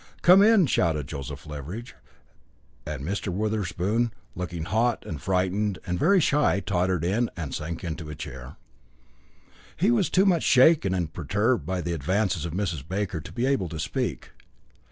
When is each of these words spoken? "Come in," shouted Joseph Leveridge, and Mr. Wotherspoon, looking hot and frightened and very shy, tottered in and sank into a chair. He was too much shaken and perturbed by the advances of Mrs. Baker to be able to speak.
"Come 0.23 0.41
in," 0.41 0.65
shouted 0.65 1.05
Joseph 1.07 1.45
Leveridge, 1.45 1.93
and 2.87 3.03
Mr. 3.03 3.27
Wotherspoon, 3.27 4.11
looking 4.33 4.63
hot 4.65 5.05
and 5.05 5.21
frightened 5.21 5.77
and 5.85 5.99
very 5.99 6.19
shy, 6.19 6.59
tottered 6.59 7.05
in 7.05 7.29
and 7.37 7.53
sank 7.53 7.83
into 7.83 8.09
a 8.09 8.15
chair. 8.15 8.55
He 9.77 9.91
was 9.91 10.09
too 10.09 10.25
much 10.25 10.41
shaken 10.41 10.95
and 10.95 11.13
perturbed 11.13 11.67
by 11.67 11.81
the 11.81 11.93
advances 11.93 12.45
of 12.45 12.53
Mrs. 12.53 12.83
Baker 12.87 13.21
to 13.21 13.31
be 13.31 13.45
able 13.45 13.69
to 13.69 13.79
speak. 13.79 14.31